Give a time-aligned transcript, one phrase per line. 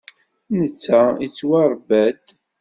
[0.57, 2.25] Netta yettwaṛebba-d.